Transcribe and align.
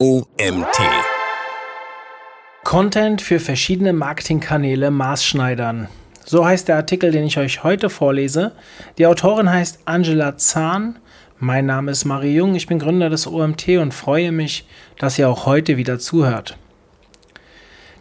OMT. 0.00 0.78
Content 2.62 3.20
für 3.20 3.40
verschiedene 3.40 3.92
Marketingkanäle 3.92 4.92
maßschneidern. 4.92 5.88
So 6.24 6.46
heißt 6.46 6.68
der 6.68 6.76
Artikel, 6.76 7.10
den 7.10 7.24
ich 7.24 7.36
euch 7.36 7.64
heute 7.64 7.90
vorlese. 7.90 8.52
Die 8.96 9.08
Autorin 9.08 9.50
heißt 9.50 9.80
Angela 9.86 10.36
Zahn. 10.36 11.00
Mein 11.40 11.66
Name 11.66 11.90
ist 11.90 12.04
Marie 12.04 12.36
Jung, 12.36 12.54
ich 12.54 12.68
bin 12.68 12.78
Gründer 12.78 13.10
des 13.10 13.26
OMT 13.26 13.70
und 13.70 13.92
freue 13.92 14.30
mich, 14.30 14.68
dass 15.00 15.18
ihr 15.18 15.28
auch 15.28 15.46
heute 15.46 15.76
wieder 15.78 15.98
zuhört. 15.98 16.56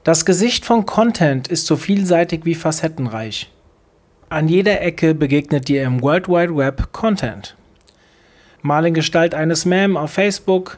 Das 0.03 0.23
Gesicht 0.23 0.65
von 0.65 0.85
Content 0.85 1.47
ist 1.47 1.65
so 1.65 1.77
vielseitig 1.77 2.45
wie 2.45 2.53
facettenreich. 2.53 3.51
An 4.29 4.47
jeder 4.47 4.81
Ecke 4.81 5.15
begegnet 5.15 5.67
dir 5.67 5.81
im 5.81 6.03
World 6.03 6.27
Wide 6.27 6.55
Web 6.55 6.93
Content. 6.93 7.55
Mal 8.61 8.85
in 8.85 8.93
Gestalt 8.93 9.33
eines 9.33 9.65
Mem 9.65 9.97
auf 9.97 10.11
Facebook, 10.11 10.77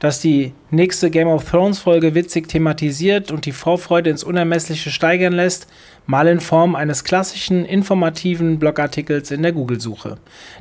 das 0.00 0.18
die 0.18 0.54
nächste 0.70 1.10
Game 1.10 1.28
of 1.28 1.48
Thrones 1.48 1.78
Folge 1.78 2.14
witzig 2.14 2.48
thematisiert 2.48 3.30
und 3.30 3.46
die 3.46 3.52
Vorfreude 3.52 4.10
ins 4.10 4.24
Unermessliche 4.24 4.90
steigern 4.90 5.34
lässt, 5.34 5.68
mal 6.06 6.26
in 6.26 6.40
Form 6.40 6.74
eines 6.74 7.04
klassischen 7.04 7.64
informativen 7.66 8.58
Blogartikels 8.58 9.30
in 9.30 9.42
der 9.42 9.52
Google-Suche, 9.52 10.16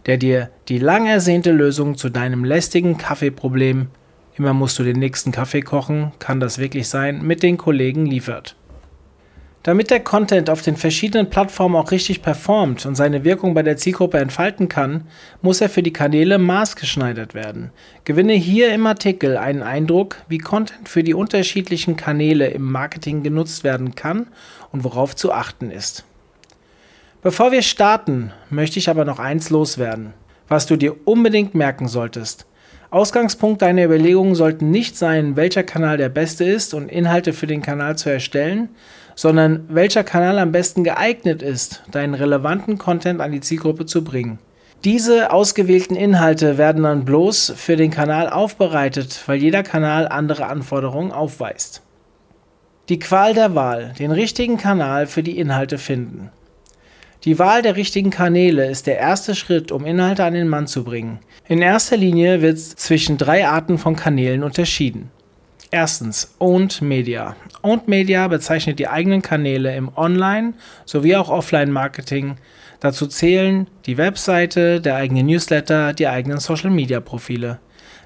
der 0.05 0.17
dir 0.17 0.51
die 0.67 0.77
lang 0.77 1.07
ersehnte 1.07 1.51
Lösung 1.51 1.97
zu 1.97 2.09
deinem 2.09 2.43
lästigen 2.43 2.97
Kaffeeproblem, 2.97 3.87
immer 4.35 4.53
musst 4.53 4.77
du 4.77 4.83
den 4.83 4.99
nächsten 4.99 5.31
Kaffee 5.31 5.61
kochen, 5.61 6.11
kann 6.19 6.41
das 6.41 6.59
wirklich 6.59 6.89
sein, 6.89 7.25
mit 7.25 7.41
den 7.41 7.57
Kollegen 7.57 8.05
liefert. 8.05 8.55
Damit 9.69 9.91
der 9.91 9.99
Content 9.99 10.49
auf 10.49 10.63
den 10.63 10.77
verschiedenen 10.77 11.29
Plattformen 11.29 11.75
auch 11.75 11.91
richtig 11.91 12.23
performt 12.23 12.87
und 12.87 12.95
seine 12.95 13.23
Wirkung 13.23 13.53
bei 13.53 13.61
der 13.61 13.77
Zielgruppe 13.77 14.17
entfalten 14.17 14.67
kann, 14.67 15.03
muss 15.43 15.61
er 15.61 15.69
für 15.69 15.83
die 15.83 15.93
Kanäle 15.93 16.39
maßgeschneidert 16.39 17.35
werden. 17.35 17.69
Gewinne 18.03 18.33
hier 18.33 18.73
im 18.73 18.87
Artikel 18.87 19.37
einen 19.37 19.61
Eindruck, 19.61 20.23
wie 20.27 20.39
Content 20.39 20.89
für 20.89 21.03
die 21.03 21.13
unterschiedlichen 21.13 21.95
Kanäle 21.97 22.47
im 22.47 22.63
Marketing 22.63 23.21
genutzt 23.21 23.63
werden 23.63 23.93
kann 23.93 24.29
und 24.71 24.83
worauf 24.83 25.15
zu 25.15 25.31
achten 25.31 25.69
ist. 25.69 26.03
Bevor 27.21 27.51
wir 27.51 27.61
starten, 27.61 28.31
möchte 28.49 28.79
ich 28.79 28.89
aber 28.89 29.05
noch 29.05 29.19
eins 29.19 29.51
loswerden, 29.51 30.13
was 30.47 30.65
du 30.65 30.77
dir 30.77 30.95
unbedingt 31.05 31.53
merken 31.53 31.87
solltest. 31.87 32.47
Ausgangspunkt 32.91 33.61
deiner 33.61 33.85
Überlegungen 33.85 34.33
sollten 34.33 34.71
nicht 34.71 34.97
sein, 34.97 35.35
welcher 35.35 35.61
Kanal 35.61 35.97
der 35.97 36.09
beste 36.09 36.43
ist 36.43 36.73
und 36.73 36.89
Inhalte 36.89 37.33
für 37.33 37.45
den 37.45 37.61
Kanal 37.61 37.97
zu 37.97 38.09
erstellen, 38.09 38.69
sondern 39.13 39.65
welcher 39.69 40.03
Kanal 40.03 40.39
am 40.39 40.51
besten 40.51 40.83
geeignet 40.83 41.43
ist, 41.43 41.83
deinen 41.91 42.15
relevanten 42.15 42.79
Content 42.79 43.21
an 43.21 43.31
die 43.31 43.41
Zielgruppe 43.41 43.85
zu 43.85 44.03
bringen. 44.03 44.39
Diese 44.85 45.31
ausgewählten 45.31 45.95
Inhalte 45.95 46.57
werden 46.57 46.83
dann 46.83 47.05
bloß 47.05 47.53
für 47.55 47.75
den 47.75 47.91
Kanal 47.91 48.27
aufbereitet, 48.27 49.21
weil 49.27 49.37
jeder 49.37 49.61
Kanal 49.61 50.07
andere 50.07 50.47
Anforderungen 50.47 51.11
aufweist. 51.11 51.83
Die 52.87 52.97
Qual 52.97 53.35
der 53.35 53.53
Wahl, 53.53 53.93
den 53.99 54.11
richtigen 54.11 54.57
Kanal 54.57 55.05
für 55.05 55.21
die 55.21 55.37
Inhalte 55.37 55.77
finden. 55.77 56.31
Die 57.25 57.37
Wahl 57.37 57.61
der 57.61 57.75
richtigen 57.75 58.11
Kanäle 58.11 58.69
ist 58.69 58.87
der 58.87 58.97
erste 58.97 59.35
Schritt, 59.35 59.73
um 59.73 59.85
Inhalte 59.85 60.23
an 60.23 60.33
den 60.33 60.47
Mann 60.47 60.67
zu 60.67 60.85
bringen. 60.85 61.19
In 61.49 61.61
erster 61.61 61.97
Linie 61.97 62.41
wird 62.41 62.59
zwischen 62.59 63.17
drei 63.17 63.45
Arten 63.45 63.77
von 63.77 63.97
Kanälen 63.97 64.41
unterschieden. 64.41 65.11
Erstens 65.69 66.33
Owned 66.39 66.81
Media. 66.81 67.35
Owned 67.61 67.89
Media 67.89 68.25
bezeichnet 68.29 68.79
die 68.79 68.87
eigenen 68.87 69.21
Kanäle 69.21 69.75
im 69.75 69.91
Online- 69.97 70.53
sowie 70.85 71.17
auch 71.17 71.29
Offline-Marketing. 71.29 72.37
Dazu 72.79 73.05
zählen 73.05 73.67
die 73.85 73.97
Webseite, 73.97 74.79
der 74.79 74.95
eigene 74.95 75.23
Newsletter, 75.23 75.91
die 75.91 76.07
eigenen 76.07 76.39
Social-Media-Profile. 76.39 77.59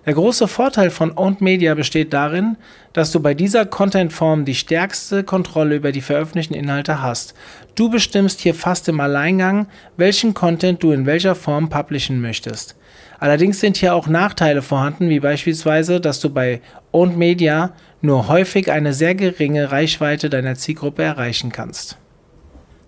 Der 0.05 0.13
große 0.13 0.49
Vorteil 0.49 0.89
von 0.89 1.17
Owned 1.17 1.39
Media 1.39 1.75
besteht 1.75 2.11
darin, 2.11 2.57
dass 2.91 3.11
du 3.11 3.21
bei 3.21 3.33
dieser 3.33 3.65
Contentform 3.65 4.43
die 4.43 4.55
stärkste 4.55 5.23
Kontrolle 5.23 5.77
über 5.77 5.93
die 5.93 6.01
veröffentlichten 6.01 6.55
Inhalte 6.55 7.01
hast. 7.01 7.33
Du 7.75 7.89
bestimmst 7.89 8.41
hier 8.41 8.53
fast 8.53 8.89
im 8.89 8.99
Alleingang, 8.99 9.67
welchen 9.95 10.33
Content 10.33 10.83
du 10.83 10.92
in 10.92 11.05
welcher 11.05 11.36
Form 11.36 11.69
publishen 11.69 12.19
möchtest. 12.19 12.75
Allerdings 13.17 13.61
sind 13.61 13.77
hier 13.77 13.95
auch 13.95 14.08
Nachteile 14.08 14.61
vorhanden, 14.61 15.08
wie 15.08 15.21
beispielsweise, 15.21 16.02
dass 16.02 16.19
du 16.19 16.30
bei 16.30 16.59
Owned 16.92 17.17
Media 17.17 17.71
nur 18.02 18.27
häufig 18.27 18.69
eine 18.69 18.92
sehr 18.92 19.15
geringe 19.15 19.71
Reichweite 19.71 20.30
deiner 20.30 20.55
Zielgruppe 20.55 21.03
erreichen 21.03 21.53
kannst. 21.53 21.97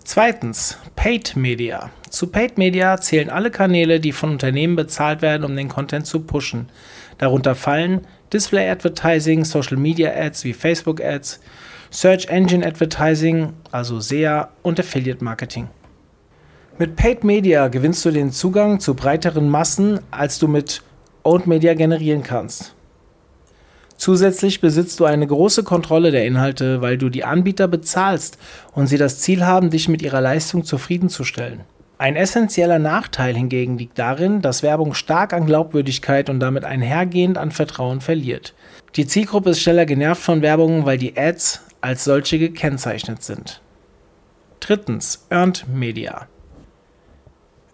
Zweitens, 0.04 0.78
Paid 0.96 1.36
Media. 1.36 1.90
Zu 2.12 2.28
Paid 2.28 2.60
Media 2.60 3.02
zählen 3.02 3.32
alle 3.32 3.50
Kanäle, 3.50 4.00
die 4.00 4.12
von 4.12 4.30
Unternehmen 4.30 4.76
bezahlt 4.76 5.24
werden, 5.24 5.44
um 5.44 5.56
den 5.56 5.68
Content 5.68 6.06
zu 6.06 6.20
pushen. 6.20 6.70
Darunter 7.18 7.56
fallen 7.56 8.02
Display 8.34 8.70
Advertising, 8.70 9.46
Social 9.46 9.78
Media 9.78 10.12
Ads 10.14 10.44
wie 10.44 10.54
Facebook 10.54 11.02
Ads, 11.02 11.40
Search 11.92 12.28
Engine 12.28 12.66
Advertising, 12.66 13.54
also 13.72 14.00
SEA 14.00 14.50
und 14.64 14.80
Affiliate 14.80 15.24
Marketing. 15.24 15.70
Mit 16.78 16.98
Paid 16.98 17.24
Media 17.24 17.70
gewinnst 17.70 18.04
du 18.04 18.12
den 18.12 18.32
Zugang 18.32 18.82
zu 18.82 18.96
breiteren 18.96 19.50
Massen, 19.50 20.00
als 20.12 20.40
du 20.40 20.50
mit 20.50 20.82
Owned 21.24 21.48
Media 21.48 21.74
generieren 21.74 22.22
kannst. 22.22 22.76
Zusätzlich 23.98 24.60
besitzt 24.60 25.00
du 25.00 25.06
eine 25.06 25.26
große 25.26 25.64
Kontrolle 25.64 26.12
der 26.12 26.26
Inhalte, 26.26 26.82
weil 26.82 26.98
du 26.98 27.08
die 27.08 27.24
Anbieter 27.24 27.70
bezahlst 27.70 28.38
und 28.74 28.88
sie 28.88 28.98
das 28.98 29.20
Ziel 29.20 29.46
haben, 29.46 29.70
dich 29.70 29.88
mit 29.88 30.02
ihrer 30.02 30.20
Leistung 30.20 30.66
zufriedenzustellen. 30.66 31.62
Ein 31.98 32.18
essentieller 32.18 32.78
Nachteil 32.78 33.36
hingegen 33.36 33.78
liegt 33.78 33.98
darin, 33.98 34.42
dass 34.42 34.64
Werbung 34.64 34.94
stark 34.94 35.32
an 35.32 35.46
Glaubwürdigkeit 35.46 36.30
und 36.30 36.42
damit 36.42 36.66
einhergehend 36.66 37.38
an 37.38 37.52
Vertrauen 37.52 38.02
verliert. 38.02 38.54
Die 38.96 39.08
Zielgruppe 39.08 39.52
ist 39.52 39.62
schneller 39.62 39.86
genervt 39.86 40.22
von 40.22 40.42
Werbung, 40.42 40.86
weil 40.86 40.98
die 40.98 41.18
Ads 41.18 41.62
als 41.80 42.04
solche 42.04 42.38
gekennzeichnet 42.38 43.24
sind. 43.24 43.62
Drittens, 44.60 45.26
Earned 45.30 45.66
Media. 45.74 46.28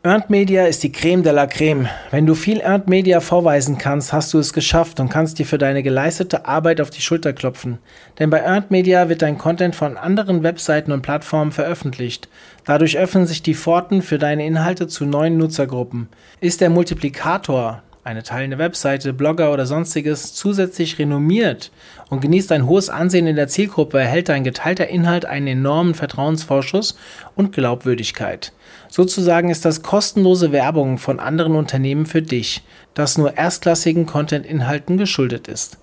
Earned 0.03 0.31
Media 0.31 0.65
ist 0.65 0.81
die 0.81 0.91
Creme 0.91 1.21
de 1.21 1.31
la 1.31 1.45
Creme. 1.45 1.87
Wenn 2.09 2.25
du 2.25 2.33
viel 2.33 2.59
Earned 2.59 2.87
Media 2.87 3.19
vorweisen 3.19 3.77
kannst, 3.77 4.11
hast 4.11 4.33
du 4.33 4.39
es 4.39 4.51
geschafft 4.51 4.99
und 4.99 5.09
kannst 5.09 5.37
dir 5.37 5.45
für 5.45 5.59
deine 5.59 5.83
geleistete 5.83 6.47
Arbeit 6.47 6.81
auf 6.81 6.89
die 6.89 7.01
Schulter 7.01 7.33
klopfen. 7.33 7.77
Denn 8.17 8.31
bei 8.31 8.39
Earned 8.39 8.71
Media 8.71 9.09
wird 9.09 9.21
dein 9.21 9.37
Content 9.37 9.75
von 9.75 9.97
anderen 9.97 10.41
Webseiten 10.41 10.91
und 10.91 11.03
Plattformen 11.03 11.51
veröffentlicht. 11.51 12.29
Dadurch 12.65 12.97
öffnen 12.97 13.27
sich 13.27 13.43
die 13.43 13.53
Pforten 13.53 14.01
für 14.01 14.17
deine 14.17 14.43
Inhalte 14.43 14.87
zu 14.87 15.05
neuen 15.05 15.37
Nutzergruppen. 15.37 16.09
Ist 16.39 16.61
der 16.61 16.71
Multiplikator, 16.71 17.83
eine 18.03 18.23
teilende 18.23 18.57
Webseite, 18.57 19.13
Blogger 19.13 19.53
oder 19.53 19.65
sonstiges 19.65 20.33
zusätzlich 20.33 20.97
renommiert 20.97 21.71
und 22.09 22.19
genießt 22.19 22.51
ein 22.51 22.65
hohes 22.65 22.89
Ansehen 22.89 23.27
in 23.27 23.35
der 23.35 23.47
Zielgruppe, 23.47 23.99
erhält 23.99 24.29
dein 24.29 24.43
geteilter 24.43 24.87
Inhalt 24.87 25.25
einen 25.25 25.47
enormen 25.47 25.93
Vertrauensvorschuss 25.93 26.97
und 27.35 27.51
Glaubwürdigkeit. 27.51 28.53
Sozusagen 28.89 29.49
ist 29.49 29.65
das 29.65 29.83
kostenlose 29.83 30.51
Werbung 30.51 30.97
von 30.97 31.19
anderen 31.19 31.55
Unternehmen 31.55 32.07
für 32.07 32.23
dich, 32.23 32.63
das 32.95 33.17
nur 33.17 33.37
erstklassigen 33.37 34.07
Content-Inhalten 34.07 34.97
geschuldet 34.97 35.47
ist. 35.47 35.77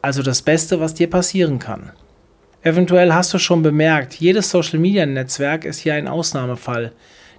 Also 0.00 0.22
das 0.22 0.42
Beste, 0.42 0.78
was 0.80 0.94
dir 0.94 1.10
passieren 1.10 1.58
kann. 1.58 1.90
Eventuell 2.62 3.12
hast 3.12 3.34
du 3.34 3.38
schon 3.38 3.62
bemerkt, 3.62 4.14
jedes 4.14 4.50
Social-Media-Netzwerk 4.50 5.64
ist 5.64 5.80
hier 5.80 5.94
ein 5.94 6.08
Ausnahmefall. 6.08 6.92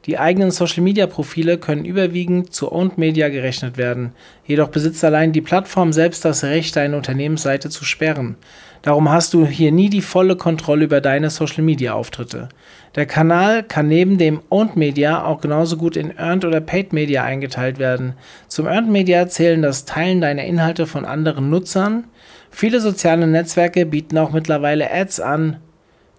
Die 0.06 0.20
eigenen 0.20 0.52
Social-Media-Profile 0.52 1.58
können 1.58 1.84
überwiegend 1.84 2.54
zu 2.54 2.72
Owned 2.72 2.98
Media 2.98 3.30
gerechnet 3.30 3.78
werden, 3.78 4.12
jedoch 4.46 4.68
besitzt 4.68 5.04
allein 5.04 5.32
die 5.32 5.42
Plattform 5.42 5.94
selbst 5.94 6.24
das 6.26 6.44
Recht, 6.44 6.76
deine 6.76 6.96
Unternehmensseite 6.96 7.70
zu 7.70 7.86
sperren. 7.86 8.36
Darum 8.84 9.12
hast 9.12 9.34
du 9.34 9.48
hier 9.48 9.72
nie 9.72 9.90
die 9.90 10.04
volle 10.04 10.36
Kontrolle 10.36 10.86
über 10.86 11.02
deine 11.02 11.32
Social-Media-Auftritte. 11.32 12.50
Der 12.94 13.08
Kanal 13.08 13.64
kann 13.64 13.88
neben 13.88 14.20
dem 14.20 14.42
Owned 14.50 14.76
Media 14.76 15.26
auch 15.26 15.42
genauso 15.42 15.76
gut 15.76 15.98
in 15.98 16.16
Earned 16.16 16.46
oder 16.46 16.62
Paid 16.62 16.94
Media 16.94 17.24
eingeteilt 17.24 17.80
werden. 17.80 18.14
Zum 18.48 18.68
Earned 18.68 18.92
Media 18.92 19.28
zählen 19.28 19.64
das 19.64 19.86
Teilen 19.86 20.22
deiner 20.22 20.44
Inhalte 20.44 20.86
von 20.86 21.04
anderen 21.04 21.50
Nutzern. 21.50 22.04
Viele 22.52 22.80
soziale 22.80 23.26
Netzwerke 23.26 23.88
bieten 23.88 24.20
auch 24.20 24.32
mittlerweile 24.32 24.92
Ads 24.92 25.20
an, 25.20 25.58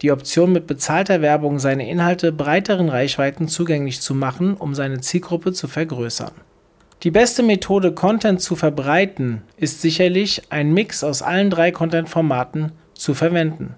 die 0.03 0.13
Option 0.13 0.53
mit 0.53 0.67
bezahlter 0.67 1.23
Werbung 1.23 1.59
seine 1.59 1.89
Inhalte 1.89 2.33
breiteren 2.33 2.89
Reichweiten 2.89 3.49
zugänglich 3.49 4.01
zu 4.01 4.15
machen, 4.15 4.55
um 4.55 4.75
seine 4.75 5.01
Zielgruppe 5.01 5.53
zu 5.53 5.69
vergrößern. 5.69 6.33
Die 7.03 7.11
beste 7.11 7.43
Methode, 7.43 7.93
Content 7.93 8.41
zu 8.41 8.57
verbreiten, 8.57 9.43
ist 9.57 9.83
sicherlich, 9.83 10.43
ein 10.51 10.73
Mix 10.73 11.05
aus 11.05 11.23
allen 11.23 11.51
drei 11.51 11.71
Content-Formaten 11.71 12.73
zu 12.95 13.15
verwenden. 13.15 13.75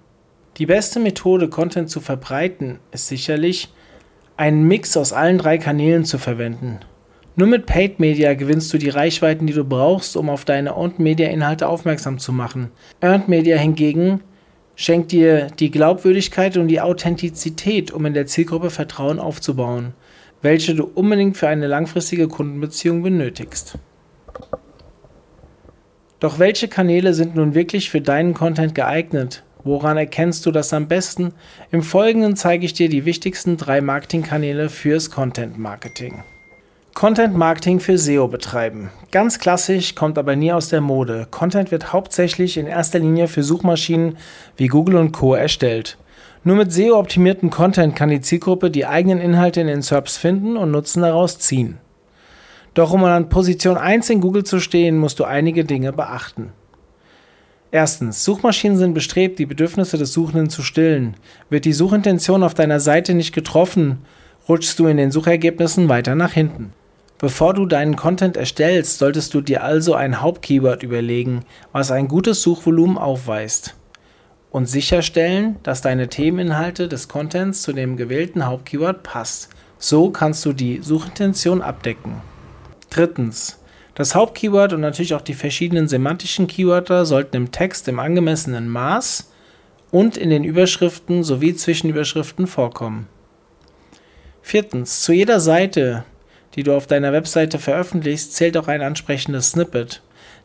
Die 0.57 0.65
beste 0.65 0.99
Methode, 0.99 1.49
Content 1.49 1.89
zu 1.89 1.99
verbreiten, 1.99 2.79
ist 2.91 3.07
sicherlich, 3.07 3.69
einen 4.37 4.63
Mix 4.63 4.95
aus 4.95 5.11
allen 5.11 5.37
drei 5.37 5.57
Kanälen 5.57 6.05
zu 6.05 6.17
verwenden. 6.17 6.79
Nur 7.35 7.47
mit 7.47 7.65
Paid 7.65 7.99
Media 7.99 8.33
gewinnst 8.33 8.73
du 8.73 8.77
die 8.77 8.89
Reichweiten, 8.89 9.47
die 9.47 9.53
du 9.53 9.63
brauchst, 9.63 10.17
um 10.17 10.29
auf 10.29 10.43
deine 10.43 10.75
Owned 10.75 10.99
Media 10.99 11.29
Inhalte 11.29 11.67
aufmerksam 11.67 12.19
zu 12.19 12.33
machen. 12.33 12.71
Earned 13.01 13.29
Media 13.29 13.57
hingegen 13.57 14.21
schenkt 14.79 15.11
dir 15.11 15.47
die 15.59 15.71
Glaubwürdigkeit 15.71 16.55
und 16.55 16.69
die 16.69 16.79
Authentizität, 16.79 17.91
um 17.91 18.05
in 18.05 18.13
der 18.13 18.27
Zielgruppe 18.27 18.69
Vertrauen 18.69 19.19
aufzubauen, 19.19 19.93
welche 20.41 20.73
du 20.73 20.85
unbedingt 20.85 21.35
für 21.35 21.49
eine 21.49 21.67
langfristige 21.67 22.29
Kundenbeziehung 22.29 23.03
benötigst. 23.03 23.77
Doch 26.21 26.39
welche 26.39 26.69
Kanäle 26.69 27.13
sind 27.13 27.35
nun 27.35 27.55
wirklich 27.55 27.89
für 27.89 27.99
deinen 27.99 28.33
Content 28.33 28.73
geeignet? 28.73 29.43
Woran 29.65 29.97
erkennst 29.97 30.45
du 30.45 30.51
das 30.51 30.71
am 30.71 30.87
besten? 30.87 31.33
Im 31.71 31.83
Folgenden 31.83 32.37
zeige 32.37 32.65
ich 32.65 32.71
dir 32.71 32.87
die 32.87 33.03
wichtigsten 33.03 33.57
drei 33.57 33.81
Marketingkanäle 33.81 34.69
fürs 34.69 35.11
Content 35.11 35.59
Marketing. 35.59 36.23
Content 36.99 37.33
Marketing 37.33 37.79
für 37.79 37.97
SEO 37.97 38.27
betreiben. 38.27 38.89
Ganz 39.09 39.39
klassisch, 39.39 39.95
kommt 39.95 40.17
aber 40.17 40.35
nie 40.35 40.51
aus 40.51 40.67
der 40.67 40.81
Mode. 40.81 41.27
Content 41.31 41.71
wird 41.71 41.93
hauptsächlich 41.93 42.57
in 42.57 42.67
erster 42.67 42.99
Linie 42.99 43.29
für 43.29 43.41
Suchmaschinen 43.41 44.17
wie 44.57 44.67
Google 44.67 44.97
und 44.97 45.13
Co. 45.13 45.33
erstellt. 45.33 45.97
Nur 46.43 46.57
mit 46.57 46.73
SEO-optimierten 46.73 47.51
Content 47.51 47.95
kann 47.95 48.09
die 48.09 48.19
Zielgruppe 48.19 48.69
die 48.69 48.85
eigenen 48.85 49.21
Inhalte 49.21 49.61
in 49.61 49.67
den 49.67 49.81
SERPs 49.81 50.17
finden 50.17 50.57
und 50.57 50.71
Nutzen 50.71 51.01
daraus 51.01 51.39
ziehen. 51.39 51.77
Doch 52.73 52.91
um 52.91 53.01
an 53.05 53.29
Position 53.29 53.77
1 53.77 54.09
in 54.09 54.19
Google 54.19 54.43
zu 54.43 54.59
stehen, 54.59 54.97
musst 54.97 55.21
du 55.21 55.23
einige 55.23 55.63
Dinge 55.63 55.93
beachten. 55.93 56.51
Erstens, 57.71 58.25
Suchmaschinen 58.25 58.75
sind 58.75 58.93
bestrebt, 58.93 59.39
die 59.39 59.45
Bedürfnisse 59.45 59.97
des 59.97 60.11
Suchenden 60.11 60.49
zu 60.49 60.63
stillen. 60.63 61.15
Wird 61.49 61.63
die 61.63 61.71
Suchintention 61.71 62.43
auf 62.43 62.55
deiner 62.55 62.81
Seite 62.81 63.13
nicht 63.13 63.33
getroffen, 63.33 63.99
rutschst 64.49 64.77
du 64.77 64.87
in 64.87 64.97
den 64.97 65.11
Suchergebnissen 65.11 65.87
weiter 65.87 66.15
nach 66.15 66.33
hinten. 66.33 66.73
Bevor 67.19 67.53
du 67.53 67.65
deinen 67.65 67.97
Content 67.97 68.37
erstellst, 68.37 68.97
solltest 68.97 69.33
du 69.33 69.41
dir 69.41 69.61
also 69.61 69.93
ein 69.93 70.21
Hauptkeyword 70.21 70.83
überlegen, 70.83 71.43
was 71.73 71.91
ein 71.91 72.07
gutes 72.07 72.41
Suchvolumen 72.41 72.97
aufweist. 72.97 73.75
Und 74.51 74.67
sicherstellen, 74.67 75.57
dass 75.61 75.81
deine 75.81 76.07
Themeninhalte 76.07 76.87
des 76.87 77.09
Contents 77.09 77.61
zu 77.61 77.73
dem 77.73 77.97
gewählten 77.97 78.45
Hauptkeyword 78.45 79.03
passt. 79.03 79.49
So 79.77 80.11
kannst 80.11 80.45
du 80.45 80.53
die 80.53 80.79
Suchintention 80.81 81.61
abdecken. 81.61 82.21
Drittens. 82.89 83.59
Das 83.95 84.15
Hauptkeyword 84.15 84.71
und 84.71 84.79
natürlich 84.79 85.13
auch 85.13 85.21
die 85.21 85.33
verschiedenen 85.33 85.89
semantischen 85.89 86.47
Keywörter 86.47 87.05
sollten 87.05 87.35
im 87.35 87.51
Text 87.51 87.89
im 87.89 87.99
angemessenen 87.99 88.69
Maß 88.69 89.29
und 89.91 90.15
in 90.15 90.29
den 90.29 90.45
Überschriften 90.45 91.25
sowie 91.25 91.53
Zwischenüberschriften 91.53 92.47
vorkommen. 92.47 93.07
Viertens. 94.41 95.01
Zu 95.01 95.11
jeder 95.11 95.41
Seite, 95.41 96.05
die 96.59 96.63
du 96.63 96.75
auf 96.75 96.87
deiner 96.87 97.13
Webseite 97.13 97.57
veröffentlichst, 97.57 98.35
zählt 98.35 98.57
auch 98.57 98.67
ein 98.67 98.81
ansprechendes 98.81 99.51
Snippet. 99.51 100.01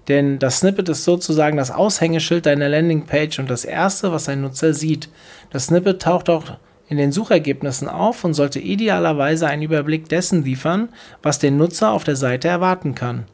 Denn 0.07 0.39
das 0.39 0.61
Snippet 0.61 0.89
ist 0.89 1.03
sozusagen 1.03 1.57
das 1.57 1.73
Aushängeschild 1.73 2.47
deiner 2.47 2.69
Landingpage 2.69 3.41
und 3.41 3.51
das 3.51 3.65
erste, 3.65 4.13
was 4.13 4.29
ein 4.29 4.41
Nutzer 4.41 4.75
sieht. 4.75 5.09
Das 5.51 5.67
Snippet 5.67 6.01
taucht 6.03 6.31
auch 6.31 6.45
in 6.89 6.99
den 6.99 7.11
Suchergebnissen 7.11 7.89
auf 7.89 8.23
und 8.23 8.35
sollte 8.35 8.61
idealerweise 8.61 9.49
einen 9.49 9.63
Überblick 9.63 10.09
dessen 10.09 10.45
liefern, 10.45 10.89
was 11.21 11.41
den 11.41 11.57
Nutzer 11.57 11.91
auf 11.91 12.05
der 12.05 12.15
Seite 12.15 12.47
erwarten 12.47 12.95
kann. 12.95 13.25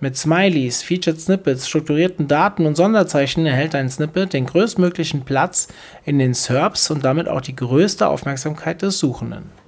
Mit 0.00 0.16
Smileys, 0.16 0.82
Featured 0.82 1.20
Snippets, 1.20 1.68
strukturierten 1.68 2.26
Daten 2.26 2.64
und 2.64 2.74
Sonderzeichen 2.74 3.44
erhält 3.44 3.74
ein 3.74 3.90
Snippet 3.90 4.32
den 4.32 4.46
größtmöglichen 4.46 5.26
Platz 5.26 5.68
in 6.06 6.18
den 6.18 6.32
SERPs 6.32 6.90
und 6.90 7.04
damit 7.04 7.28
auch 7.28 7.42
die 7.42 7.56
größte 7.56 8.08
Aufmerksamkeit 8.08 8.80
des 8.80 8.98
Suchenden. 8.98 9.59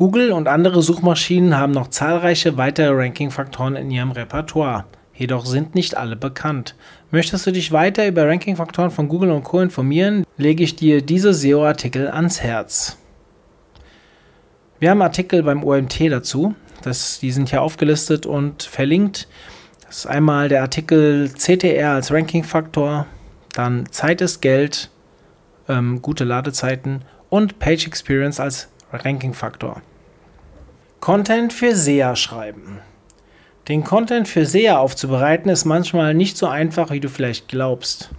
Google 0.00 0.32
und 0.32 0.48
andere 0.48 0.80
Suchmaschinen 0.80 1.58
haben 1.58 1.74
noch 1.74 1.88
zahlreiche 1.88 2.56
weitere 2.56 2.88
Ranking-Faktoren 2.90 3.76
in 3.76 3.90
ihrem 3.90 4.12
Repertoire 4.12 4.86
jedoch 5.20 5.44
sind 5.44 5.74
nicht 5.74 5.98
alle 5.98 6.16
bekannt. 6.16 6.74
Möchtest 7.10 7.46
du 7.46 7.52
dich 7.52 7.72
weiter 7.72 8.08
über 8.08 8.26
Ranking-Faktoren 8.26 8.90
von 8.90 9.06
Google 9.06 9.30
und 9.32 9.44
Co. 9.44 9.60
informieren, 9.60 10.24
lege 10.38 10.64
ich 10.64 10.76
dir 10.76 11.02
diese 11.02 11.34
SEO-Artikel 11.34 12.08
ans 12.08 12.40
Herz. 12.40 12.96
Wir 14.78 14.88
haben 14.88 15.02
Artikel 15.02 15.42
beim 15.42 15.62
OMT 15.62 16.10
dazu. 16.10 16.54
Das, 16.82 17.20
die 17.20 17.32
sind 17.32 17.50
hier 17.50 17.60
aufgelistet 17.60 18.24
und 18.24 18.62
verlinkt. 18.62 19.28
Das 19.86 19.98
ist 19.98 20.06
einmal 20.06 20.48
der 20.48 20.62
Artikel 20.62 21.28
CTR 21.28 21.90
als 21.90 22.10
Ranking-Faktor, 22.10 23.06
dann 23.52 23.84
Zeit 23.90 24.22
ist 24.22 24.40
Geld, 24.40 24.88
ähm, 25.68 26.00
gute 26.00 26.24
Ladezeiten 26.24 27.02
und 27.28 27.58
Page 27.58 27.86
Experience 27.86 28.40
als 28.40 28.68
Ranking-Faktor. 28.92 29.82
Content 31.00 31.54
für 31.54 31.74
SEA 31.74 32.14
schreiben. 32.14 32.80
Den 33.68 33.84
Content 33.84 34.28
für 34.28 34.44
SEA 34.44 34.76
aufzubereiten 34.76 35.48
ist 35.48 35.64
manchmal 35.64 36.12
nicht 36.12 36.36
so 36.36 36.46
einfach, 36.46 36.90
wie 36.90 37.00
du 37.00 37.08
vielleicht 37.08 37.48
glaubst. 37.48 38.10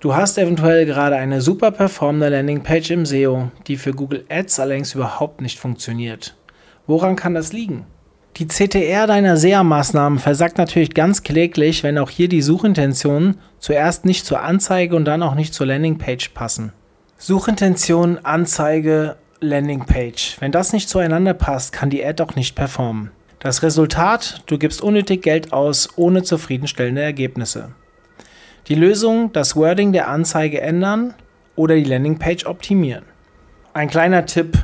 Du 0.00 0.14
hast 0.14 0.36
eventuell 0.36 0.84
gerade 0.84 1.16
eine 1.16 1.40
super 1.40 1.70
performende 1.70 2.28
Landingpage 2.28 2.90
im 2.90 3.06
SEO, 3.06 3.50
die 3.66 3.78
für 3.78 3.92
Google 3.92 4.26
Ads 4.28 4.60
allerdings 4.60 4.94
überhaupt 4.94 5.40
nicht 5.40 5.58
funktioniert. 5.58 6.36
Woran 6.86 7.16
kann 7.16 7.32
das 7.32 7.54
liegen? 7.54 7.86
Die 8.36 8.48
CTR 8.48 9.06
deiner 9.06 9.38
SEA-Maßnahmen 9.38 10.18
versagt 10.18 10.58
natürlich 10.58 10.92
ganz 10.92 11.22
kläglich, 11.22 11.82
wenn 11.82 11.96
auch 11.96 12.10
hier 12.10 12.28
die 12.28 12.42
Suchintentionen 12.42 13.38
zuerst 13.58 14.04
nicht 14.04 14.26
zur 14.26 14.42
Anzeige 14.42 14.94
und 14.94 15.06
dann 15.06 15.22
auch 15.22 15.34
nicht 15.34 15.54
zur 15.54 15.68
Landingpage 15.68 16.28
passen. 16.34 16.74
Suchintention, 17.16 18.18
Anzeige, 18.22 19.16
Landingpage. 19.40 20.36
Wenn 20.40 20.52
das 20.52 20.72
nicht 20.72 20.88
zueinander 20.88 21.34
passt, 21.34 21.72
kann 21.72 21.90
die 21.90 22.04
Ad 22.04 22.22
auch 22.22 22.34
nicht 22.34 22.54
performen. 22.54 23.10
Das 23.38 23.62
Resultat, 23.62 24.42
du 24.46 24.58
gibst 24.58 24.82
unnötig 24.82 25.22
Geld 25.22 25.52
aus 25.52 25.88
ohne 25.96 26.22
zufriedenstellende 26.22 27.00
Ergebnisse. 27.00 27.70
Die 28.68 28.74
Lösung, 28.74 29.32
das 29.32 29.56
Wording 29.56 29.92
der 29.92 30.08
Anzeige 30.08 30.60
ändern 30.60 31.14
oder 31.56 31.74
die 31.74 31.84
Landingpage 31.84 32.44
optimieren. 32.44 33.04
Ein 33.72 33.88
kleiner 33.88 34.26
Tipp. 34.26 34.58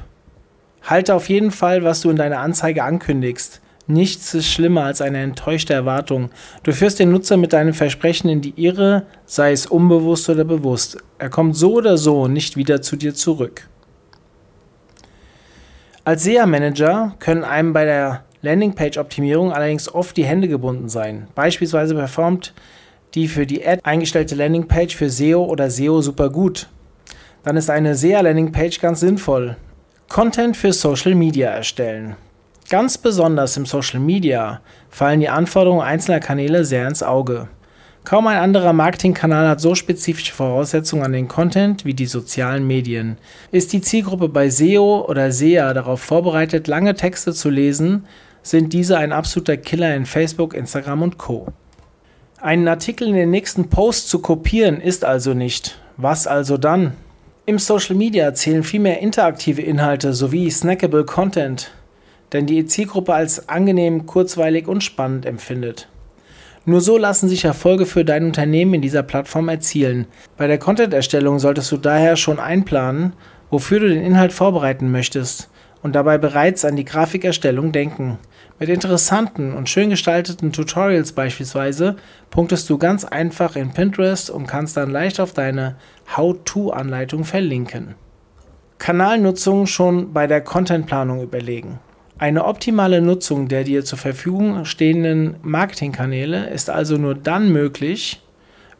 Halte 0.82 1.14
auf 1.14 1.28
jeden 1.30 1.52
Fall, 1.52 1.82
was 1.82 2.02
du 2.02 2.10
in 2.10 2.16
deiner 2.16 2.40
Anzeige 2.40 2.84
ankündigst. 2.84 3.62
Nichts 3.86 4.34
ist 4.34 4.50
schlimmer 4.50 4.84
als 4.84 5.00
eine 5.00 5.22
enttäuschte 5.22 5.72
Erwartung. 5.72 6.30
Du 6.64 6.72
führst 6.72 6.98
den 6.98 7.10
Nutzer 7.10 7.36
mit 7.36 7.52
deinem 7.52 7.72
Versprechen 7.72 8.28
in 8.28 8.42
die 8.42 8.54
Irre, 8.62 9.06
sei 9.24 9.52
es 9.52 9.66
unbewusst 9.66 10.28
oder 10.28 10.44
bewusst. 10.44 10.98
Er 11.18 11.30
kommt 11.30 11.56
so 11.56 11.74
oder 11.74 11.96
so 11.96 12.28
nicht 12.28 12.56
wieder 12.56 12.82
zu 12.82 12.96
dir 12.96 13.14
zurück. 13.14 13.68
Als 16.06 16.22
SEA-Manager 16.22 17.16
können 17.18 17.42
einem 17.42 17.72
bei 17.72 17.84
der 17.84 18.22
Landingpage-Optimierung 18.42 19.50
allerdings 19.50 19.92
oft 19.92 20.16
die 20.16 20.24
Hände 20.24 20.46
gebunden 20.46 20.88
sein. 20.88 21.26
Beispielsweise 21.34 21.96
performt 21.96 22.54
die 23.14 23.26
für 23.26 23.44
die 23.44 23.66
Ad 23.66 23.80
eingestellte 23.82 24.36
Landingpage 24.36 24.94
für 24.94 25.10
SEO 25.10 25.42
oder 25.42 25.68
SEO 25.68 26.02
super 26.02 26.30
gut. 26.30 26.68
Dann 27.42 27.56
ist 27.56 27.70
eine 27.70 27.96
SEA-Landingpage 27.96 28.78
ganz 28.80 29.00
sinnvoll. 29.00 29.56
Content 30.08 30.56
für 30.56 30.72
Social 30.72 31.16
Media 31.16 31.50
erstellen. 31.50 32.14
Ganz 32.70 32.98
besonders 32.98 33.56
im 33.56 33.66
Social 33.66 33.98
Media 33.98 34.60
fallen 34.88 35.18
die 35.18 35.28
Anforderungen 35.28 35.82
einzelner 35.82 36.20
Kanäle 36.20 36.64
sehr 36.64 36.86
ins 36.86 37.02
Auge. 37.02 37.48
Kaum 38.06 38.28
ein 38.28 38.38
anderer 38.38 38.72
Marketingkanal 38.72 39.48
hat 39.48 39.60
so 39.60 39.74
spezifische 39.74 40.32
Voraussetzungen 40.32 41.02
an 41.02 41.12
den 41.12 41.26
Content 41.26 41.84
wie 41.84 41.92
die 41.92 42.06
sozialen 42.06 42.64
Medien. 42.64 43.18
Ist 43.50 43.72
die 43.72 43.80
Zielgruppe 43.80 44.28
bei 44.28 44.48
SEO 44.48 45.04
oder 45.08 45.32
SEA 45.32 45.74
darauf 45.74 46.02
vorbereitet, 46.02 46.68
lange 46.68 46.94
Texte 46.94 47.32
zu 47.32 47.50
lesen, 47.50 48.06
sind 48.42 48.72
diese 48.72 48.96
ein 48.96 49.10
absoluter 49.10 49.56
Killer 49.56 49.96
in 49.96 50.06
Facebook, 50.06 50.54
Instagram 50.54 51.02
und 51.02 51.18
Co. 51.18 51.48
Einen 52.40 52.68
Artikel 52.68 53.08
in 53.08 53.14
den 53.14 53.30
nächsten 53.32 53.70
Post 53.70 54.08
zu 54.08 54.20
kopieren 54.20 54.80
ist 54.80 55.04
also 55.04 55.34
nicht. 55.34 55.76
Was 55.96 56.28
also 56.28 56.58
dann? 56.58 56.92
Im 57.44 57.58
Social 57.58 57.96
Media 57.96 58.32
zählen 58.34 58.62
vielmehr 58.62 59.00
interaktive 59.00 59.62
Inhalte 59.62 60.14
sowie 60.14 60.48
snackable 60.48 61.04
Content, 61.04 61.72
denn 62.32 62.46
die 62.46 62.66
Zielgruppe 62.66 63.14
als 63.14 63.48
angenehm, 63.48 64.06
kurzweilig 64.06 64.68
und 64.68 64.84
spannend 64.84 65.26
empfindet. 65.26 65.88
Nur 66.68 66.80
so 66.80 66.98
lassen 66.98 67.28
sich 67.28 67.44
Erfolge 67.44 67.86
für 67.86 68.04
dein 68.04 68.24
Unternehmen 68.24 68.74
in 68.74 68.82
dieser 68.82 69.04
Plattform 69.04 69.48
erzielen. 69.48 70.06
Bei 70.36 70.48
der 70.48 70.58
Content-Erstellung 70.58 71.38
solltest 71.38 71.70
du 71.70 71.76
daher 71.76 72.16
schon 72.16 72.40
einplanen, 72.40 73.12
wofür 73.50 73.78
du 73.78 73.88
den 73.88 74.02
Inhalt 74.02 74.32
vorbereiten 74.32 74.90
möchtest 74.90 75.48
und 75.82 75.94
dabei 75.94 76.18
bereits 76.18 76.64
an 76.64 76.74
die 76.74 76.84
Grafikerstellung 76.84 77.70
denken. 77.70 78.18
Mit 78.58 78.68
interessanten 78.68 79.52
und 79.52 79.68
schön 79.68 79.90
gestalteten 79.90 80.50
Tutorials 80.50 81.12
beispielsweise 81.12 81.94
punktest 82.30 82.68
du 82.68 82.78
ganz 82.78 83.04
einfach 83.04 83.54
in 83.54 83.72
Pinterest 83.72 84.28
und 84.28 84.48
kannst 84.48 84.76
dann 84.76 84.90
leicht 84.90 85.20
auf 85.20 85.32
deine 85.32 85.76
How-to-Anleitung 86.16 87.22
verlinken. 87.22 87.94
Kanalnutzung 88.78 89.66
schon 89.66 90.12
bei 90.12 90.26
der 90.26 90.40
Contentplanung 90.40 91.22
überlegen. 91.22 91.78
Eine 92.18 92.46
optimale 92.46 93.02
Nutzung 93.02 93.46
der 93.48 93.62
dir 93.62 93.84
zur 93.84 93.98
Verfügung 93.98 94.64
stehenden 94.64 95.36
Marketingkanäle 95.42 96.48
ist 96.48 96.70
also 96.70 96.96
nur 96.96 97.14
dann 97.14 97.52
möglich, 97.52 98.22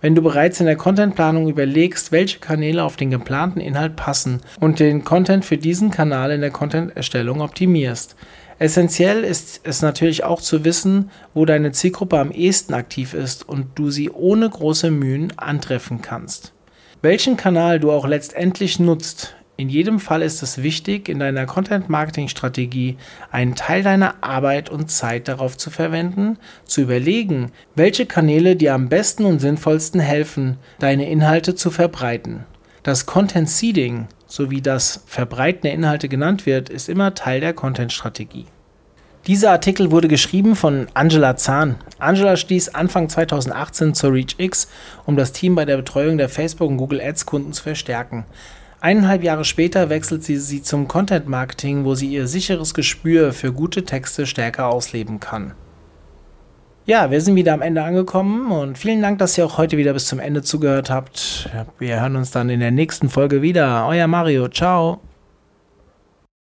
wenn 0.01 0.15
du 0.15 0.23
bereits 0.23 0.59
in 0.61 0.67
der 0.67 0.77
Contentplanung 0.77 1.47
überlegst, 1.47 2.13
welche 2.13 2.39
Kanäle 2.39 2.83
auf 2.83 2.97
den 2.97 3.11
geplanten 3.11 3.61
Inhalt 3.61 3.95
passen 3.95 4.41
und 4.59 4.81
den 4.81 5.05
Content 5.05 5.45
für 5.45 5.59
diesen 5.59 5.91
Kanal 5.91 6.31
in 6.31 6.41
der 6.41 6.51
Content-Erstellung 6.51 7.43
optimierst. 7.43 8.17
Essentiell 8.59 9.23
ist 9.23 9.61
es 9.65 9.83
natürlich 9.83 10.25
auch 10.25 10.41
zu 10.41 10.65
wissen, 10.65 11.11
wo 11.35 11.45
deine 11.45 11.73
Zielgruppe 11.73 12.19
am 12.19 12.31
ehesten 12.31 12.73
aktiv 12.73 13.13
ist 13.13 13.47
und 13.47 13.67
du 13.75 13.91
sie 13.91 14.09
ohne 14.09 14.49
große 14.49 14.91
Mühen 14.91 15.35
antreffen 15.39 16.01
kannst. 16.01 16.55
Welchen 17.03 17.37
Kanal 17.37 17.81
du 17.81 17.93
auch 17.93 18.07
letztendlich 18.07 18.81
nutzt, 18.81 19.36
In 19.59 19.71
jedem 19.71 20.01
Fall 20.01 20.21
ist 20.21 20.43
es 20.43 20.63
wichtig, 20.63 21.09
in 21.09 21.19
deiner 21.19 21.47
Content-Marketing-Strategie 21.47 22.99
einen 23.31 23.55
Teil 23.55 23.83
deiner 23.83 24.17
Arbeit 24.23 24.69
und 24.69 24.91
Zeit 24.91 25.29
darauf 25.29 25.57
zu 25.57 25.71
verwenden, 25.71 26.37
zu 26.67 26.83
überlegen, 26.83 27.53
welche 27.75 28.05
Kanäle 28.05 28.57
dir 28.57 28.75
am 28.75 28.91
besten 28.91 29.25
und 29.25 29.39
sinnvollsten 29.39 30.01
helfen, 30.01 30.59
deine 30.79 31.09
Inhalte 31.09 31.55
zu 31.55 31.71
verbreiten. 31.71 32.45
Das 32.83 33.07
Content 33.07 33.49
Seeding, 33.49 34.09
so 34.27 34.51
wie 34.51 34.61
das 34.61 35.03
Verbreiten 35.07 35.63
der 35.63 35.73
Inhalte 35.73 36.11
genannt 36.11 36.45
wird, 36.45 36.69
ist 36.69 36.91
immer 36.91 37.15
Teil 37.15 37.41
der 37.41 37.55
Content-Strategie. 37.55 38.45
Dieser 39.27 39.53
Artikel 39.53 39.91
wurde 39.91 40.07
geschrieben 40.07 40.55
von 40.55 40.87
Angela 40.93 41.35
Zahn. 41.35 41.77
Angela 41.99 42.37
stieß 42.37 42.75
Anfang 42.75 43.09
2018 43.09 43.95
zur 43.95 44.13
ReachX, 44.13 44.69
um 45.07 45.17
das 45.17 45.33
Team 45.33 45.55
bei 45.55 45.65
der 45.65 45.79
Betreuung 45.79 46.19
der 46.19 46.29
Facebook- 46.29 46.69
und 46.69 46.77
Google 46.77 47.01
Ads-Kunden 47.01 47.55
zu 47.55 47.63
verstärken. 47.63 48.27
Eineinhalb 48.87 49.25
Jahre 49.25 49.45
später 49.45 49.91
wechselt 49.91 50.23
sie, 50.23 50.37
sie 50.37 50.63
zum 50.63 50.87
Content 50.87 51.27
Marketing, 51.27 51.85
wo 51.85 51.97
sie 51.97 52.07
ihr 52.07 52.29
sicheres 52.29 52.73
Gespür 52.73 53.33
für 53.33 53.53
gute 53.53 53.85
Texte 53.85 54.27
stärker 54.27 54.69
ausleben 54.69 55.19
kann. 55.19 55.55
Ja, 56.85 57.11
wir 57.11 57.21
sind 57.21 57.35
wieder 57.35 57.53
am 57.53 57.63
Ende 57.63 57.83
angekommen 57.83 58.53
und 58.53 58.79
vielen 58.79 59.03
Dank, 59.03 59.19
dass 59.19 59.37
ihr 59.37 59.45
auch 59.45 59.59
heute 59.59 59.77
wieder 59.77 59.93
bis 59.93 60.07
zum 60.07 60.21
Ende 60.21 60.43
zugehört 60.43 60.89
habt. 60.89 61.51
Wir 61.81 62.01
hören 62.01 62.15
uns 62.15 62.31
dann 62.31 62.49
in 62.49 62.61
der 62.61 62.71
nächsten 62.71 63.09
Folge 63.09 63.43
wieder. 63.43 63.89
Euer 63.89 64.07
Mario, 64.07 64.47
ciao. 64.47 65.01